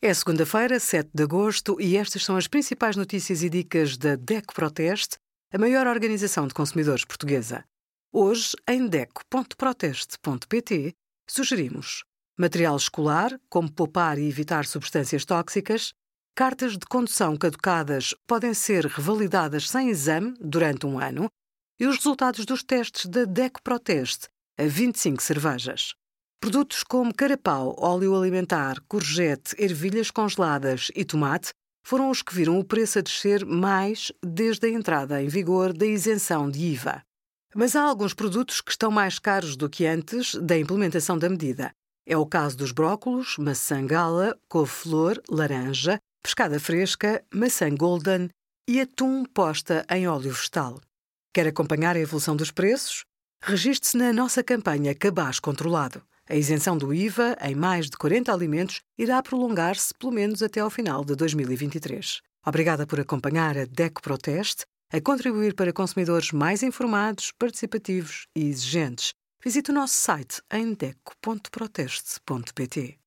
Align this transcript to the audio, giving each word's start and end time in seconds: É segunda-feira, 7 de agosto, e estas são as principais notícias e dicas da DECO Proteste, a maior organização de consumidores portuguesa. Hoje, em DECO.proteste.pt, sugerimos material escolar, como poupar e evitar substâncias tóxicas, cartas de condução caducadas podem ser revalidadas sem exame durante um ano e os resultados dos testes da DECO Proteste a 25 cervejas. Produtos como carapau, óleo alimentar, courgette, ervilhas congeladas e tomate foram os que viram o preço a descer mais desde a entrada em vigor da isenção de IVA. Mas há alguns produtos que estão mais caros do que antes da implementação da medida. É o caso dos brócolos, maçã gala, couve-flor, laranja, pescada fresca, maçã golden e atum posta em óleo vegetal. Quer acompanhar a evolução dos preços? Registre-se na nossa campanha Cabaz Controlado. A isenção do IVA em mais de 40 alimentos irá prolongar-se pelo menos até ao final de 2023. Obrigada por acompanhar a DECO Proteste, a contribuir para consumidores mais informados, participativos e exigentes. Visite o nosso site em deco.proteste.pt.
É 0.00 0.14
segunda-feira, 0.14 0.78
7 0.78 1.10
de 1.12 1.24
agosto, 1.24 1.76
e 1.80 1.96
estas 1.96 2.24
são 2.24 2.36
as 2.36 2.46
principais 2.46 2.94
notícias 2.94 3.42
e 3.42 3.50
dicas 3.50 3.96
da 3.96 4.14
DECO 4.14 4.54
Proteste, 4.54 5.18
a 5.52 5.58
maior 5.58 5.88
organização 5.88 6.46
de 6.46 6.54
consumidores 6.54 7.04
portuguesa. 7.04 7.64
Hoje, 8.12 8.54
em 8.68 8.86
DECO.proteste.pt, 8.86 10.94
sugerimos 11.28 12.04
material 12.38 12.76
escolar, 12.76 13.40
como 13.50 13.72
poupar 13.72 14.20
e 14.20 14.28
evitar 14.28 14.66
substâncias 14.66 15.24
tóxicas, 15.24 15.92
cartas 16.32 16.78
de 16.78 16.86
condução 16.86 17.36
caducadas 17.36 18.14
podem 18.24 18.54
ser 18.54 18.86
revalidadas 18.86 19.68
sem 19.68 19.88
exame 19.88 20.32
durante 20.40 20.86
um 20.86 21.00
ano 21.00 21.28
e 21.80 21.86
os 21.86 21.96
resultados 21.96 22.46
dos 22.46 22.62
testes 22.62 23.06
da 23.06 23.24
DECO 23.24 23.60
Proteste 23.64 24.28
a 24.56 24.62
25 24.62 25.20
cervejas. 25.20 25.96
Produtos 26.40 26.84
como 26.84 27.12
carapau, 27.12 27.74
óleo 27.78 28.16
alimentar, 28.16 28.80
courgette, 28.86 29.56
ervilhas 29.58 30.10
congeladas 30.10 30.88
e 30.94 31.04
tomate 31.04 31.50
foram 31.84 32.10
os 32.10 32.22
que 32.22 32.32
viram 32.32 32.58
o 32.58 32.64
preço 32.64 33.00
a 33.00 33.02
descer 33.02 33.44
mais 33.44 34.12
desde 34.24 34.66
a 34.66 34.70
entrada 34.70 35.20
em 35.20 35.26
vigor 35.26 35.72
da 35.72 35.84
isenção 35.84 36.48
de 36.48 36.60
IVA. 36.60 37.02
Mas 37.56 37.74
há 37.74 37.82
alguns 37.82 38.14
produtos 38.14 38.60
que 38.60 38.70
estão 38.70 38.90
mais 38.90 39.18
caros 39.18 39.56
do 39.56 39.68
que 39.68 39.84
antes 39.84 40.36
da 40.36 40.56
implementação 40.56 41.18
da 41.18 41.28
medida. 41.28 41.72
É 42.06 42.16
o 42.16 42.24
caso 42.24 42.56
dos 42.56 42.70
brócolos, 42.70 43.36
maçã 43.36 43.84
gala, 43.84 44.38
couve-flor, 44.48 45.20
laranja, 45.28 45.98
pescada 46.22 46.60
fresca, 46.60 47.24
maçã 47.34 47.74
golden 47.74 48.30
e 48.68 48.80
atum 48.80 49.24
posta 49.24 49.84
em 49.90 50.06
óleo 50.06 50.30
vegetal. 50.30 50.80
Quer 51.34 51.48
acompanhar 51.48 51.96
a 51.96 52.00
evolução 52.00 52.36
dos 52.36 52.52
preços? 52.52 53.04
Registre-se 53.42 53.96
na 53.96 54.12
nossa 54.12 54.42
campanha 54.42 54.94
Cabaz 54.94 55.40
Controlado. 55.40 56.02
A 56.30 56.36
isenção 56.36 56.76
do 56.76 56.92
IVA 56.92 57.38
em 57.40 57.54
mais 57.54 57.88
de 57.88 57.96
40 57.96 58.30
alimentos 58.30 58.82
irá 58.98 59.22
prolongar-se 59.22 59.94
pelo 59.94 60.12
menos 60.12 60.42
até 60.42 60.60
ao 60.60 60.68
final 60.68 61.02
de 61.02 61.16
2023. 61.16 62.20
Obrigada 62.46 62.86
por 62.86 63.00
acompanhar 63.00 63.56
a 63.56 63.64
DECO 63.64 64.02
Proteste, 64.02 64.66
a 64.92 65.00
contribuir 65.00 65.54
para 65.54 65.72
consumidores 65.72 66.30
mais 66.30 66.62
informados, 66.62 67.32
participativos 67.38 68.26
e 68.36 68.44
exigentes. 68.44 69.14
Visite 69.42 69.70
o 69.70 69.74
nosso 69.74 69.94
site 69.94 70.42
em 70.52 70.74
deco.proteste.pt. 70.74 72.98